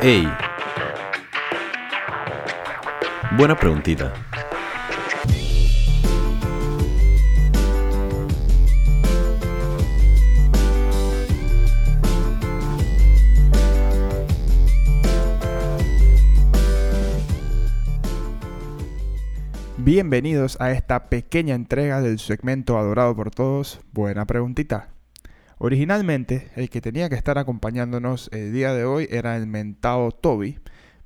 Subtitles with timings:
[0.00, 0.26] Ey.
[3.36, 4.14] Buena preguntita.
[19.76, 24.93] Bienvenidos a esta pequeña entrega del segmento adorado por todos, Buena Preguntita.
[25.58, 30.58] Originalmente, el que tenía que estar acompañándonos el día de hoy era el mentado Toby,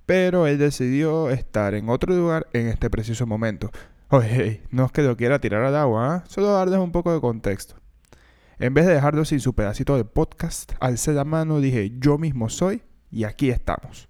[0.07, 3.71] pero él decidió estar en otro lugar en este preciso momento.
[4.09, 6.29] Oye, no es que lo quiera tirar al agua, ¿eh?
[6.29, 7.75] solo darles un poco de contexto.
[8.59, 12.49] En vez de dejarlo sin su pedacito de podcast, alcé la mano, dije yo mismo
[12.49, 14.09] soy y aquí estamos.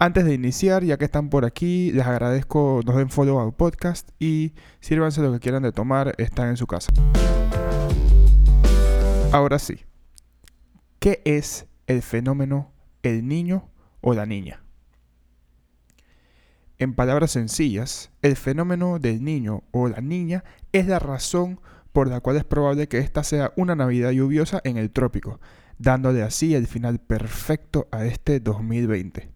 [0.00, 4.10] Antes de iniciar, ya que están por aquí, les agradezco nos den follow al podcast
[4.18, 6.92] y sírvanse lo que quieran de tomar, están en su casa.
[9.30, 9.80] Ahora sí,
[11.00, 13.68] ¿qué es el fenómeno el niño
[14.00, 14.62] o la niña?
[16.78, 21.60] En palabras sencillas, el fenómeno del niño o la niña es la razón
[21.92, 25.40] por la cual es probable que esta sea una Navidad lluviosa en el trópico,
[25.78, 29.30] dándole así el final perfecto a este 2020.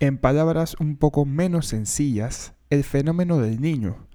[0.00, 4.06] En palabras un poco menos sencillas, el fenómeno del niño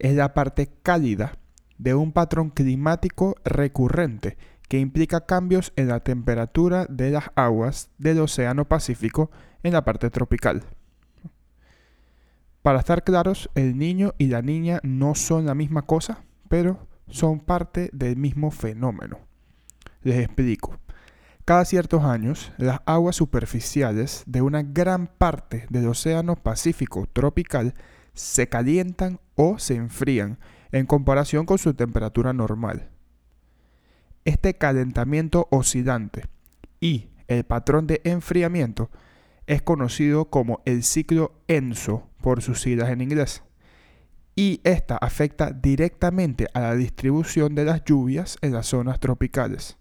[0.00, 1.38] es la parte cálida
[1.82, 4.36] de un patrón climático recurrente
[4.68, 9.30] que implica cambios en la temperatura de las aguas del Océano Pacífico
[9.64, 10.62] en la parte tropical.
[12.62, 17.40] Para estar claros, el niño y la niña no son la misma cosa, pero son
[17.40, 19.18] parte del mismo fenómeno.
[20.02, 20.78] Les explico.
[21.44, 27.74] Cada ciertos años, las aguas superficiales de una gran parte del Océano Pacífico tropical
[28.14, 30.38] se calientan o se enfrían
[30.72, 32.90] en comparación con su temperatura normal.
[34.24, 36.24] Este calentamiento oscilante
[36.80, 38.90] y el patrón de enfriamiento
[39.46, 43.42] es conocido como el ciclo ENSO por sus siglas en inglés.
[44.34, 49.76] Y esta afecta directamente a la distribución de las lluvias en las zonas tropicales.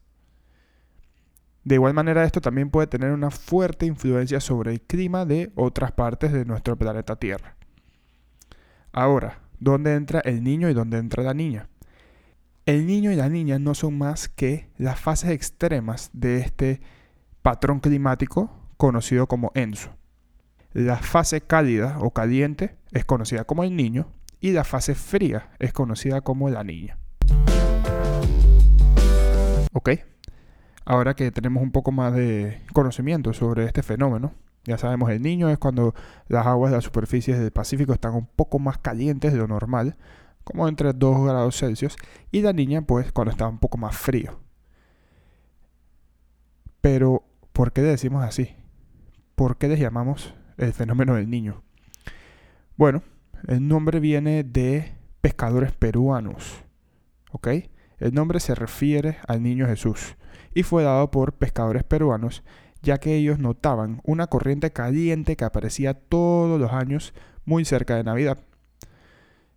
[1.63, 5.91] De igual manera, esto también puede tener una fuerte influencia sobre el clima de otras
[5.91, 7.55] partes de nuestro planeta Tierra.
[8.91, 11.69] Ahora, ¿dónde entra el niño y dónde entra la niña?
[12.65, 16.81] El niño y la niña no son más que las fases extremas de este
[17.41, 19.95] patrón climático conocido como ENSO.
[20.73, 24.07] La fase cálida o caliente es conocida como el niño
[24.39, 26.97] y la fase fría es conocida como la niña.
[29.73, 29.89] ¿Ok?
[30.85, 34.33] Ahora que tenemos un poco más de conocimiento sobre este fenómeno,
[34.63, 35.95] ya sabemos, el niño es cuando
[36.27, 39.97] las aguas de las superficies del Pacífico están un poco más calientes de lo normal,
[40.43, 41.95] como entre 2 grados Celsius,
[42.31, 44.39] y la niña pues cuando está un poco más frío.
[46.81, 47.23] Pero,
[47.53, 48.55] ¿por qué le decimos así?
[49.35, 51.63] ¿Por qué les llamamos el fenómeno del niño?
[52.75, 53.03] Bueno,
[53.47, 56.63] el nombre viene de pescadores peruanos,
[57.31, 57.47] ¿ok?
[57.99, 60.15] El nombre se refiere al niño Jesús
[60.53, 62.43] y fue dado por pescadores peruanos
[62.81, 67.13] ya que ellos notaban una corriente caliente que aparecía todos los años
[67.45, 68.39] muy cerca de Navidad.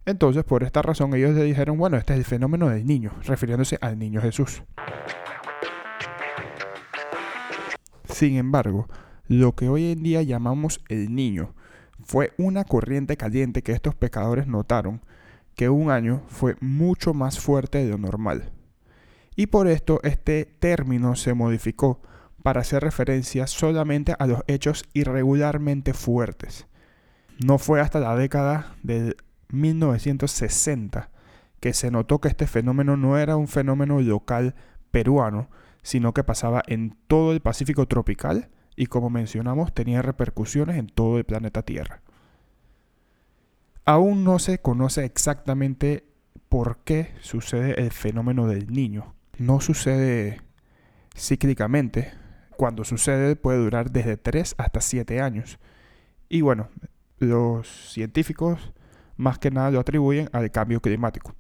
[0.07, 3.79] Entonces, por esta razón, ellos le dijeron, bueno, este es el fenómeno del niño, refiriéndose
[3.81, 4.63] al niño Jesús.
[8.11, 8.89] Sin embargo,
[9.27, 11.55] lo que hoy en día llamamos el niño
[12.05, 15.01] fue una corriente caliente que estos pescadores notaron
[15.55, 18.53] que un año fue mucho más fuerte de lo normal.
[19.37, 22.01] Y por esto este término se modificó
[22.45, 26.67] para hacer referencia solamente a los hechos irregularmente fuertes.
[27.43, 29.17] No fue hasta la década de
[29.49, 31.09] 1960
[31.59, 34.55] que se notó que este fenómeno no era un fenómeno local
[34.91, 35.49] peruano,
[35.81, 41.17] sino que pasaba en todo el Pacífico tropical y como mencionamos tenía repercusiones en todo
[41.17, 42.03] el planeta Tierra.
[43.87, 46.05] Aún no se conoce exactamente
[46.51, 49.15] por qué sucede el fenómeno del niño.
[49.39, 50.43] No sucede
[51.17, 52.13] cíclicamente,
[52.57, 55.59] cuando sucede puede durar desde 3 hasta 7 años.
[56.29, 56.69] Y bueno,
[57.19, 58.73] los científicos
[59.17, 61.35] más que nada lo atribuyen al cambio climático.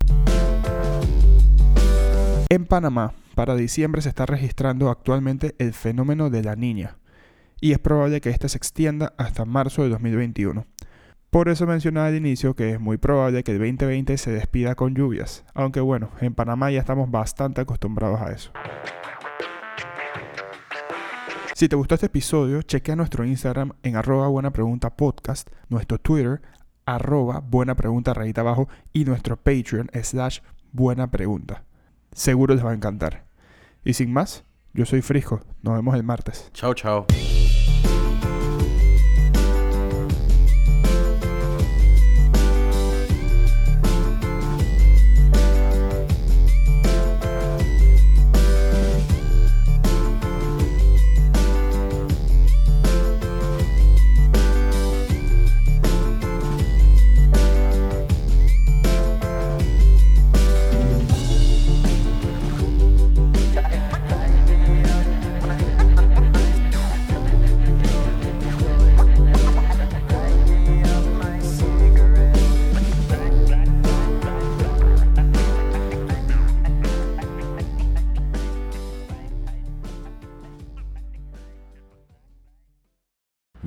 [2.49, 6.99] En Panamá, para diciembre se está registrando actualmente el fenómeno de la niña
[7.61, 10.66] y es probable que este se extienda hasta marzo de 2021.
[11.31, 14.94] Por eso mencionaba al inicio que es muy probable que el 2020 se despida con
[14.94, 18.52] lluvias, aunque bueno, en Panamá ya estamos bastante acostumbrados a eso.
[21.54, 26.42] Si te gustó este episodio, chequea nuestro Instagram en arroba buena pregunta podcast, nuestro Twitter
[26.84, 30.40] arroba buena pregunta rayita abajo y nuestro Patreon slash
[30.72, 31.62] buena pregunta.
[32.10, 33.24] Seguro les va a encantar.
[33.84, 35.42] Y sin más, Yo soy Frisco.
[35.62, 36.50] Nos vemos el martes.
[36.52, 37.06] Chao, chao.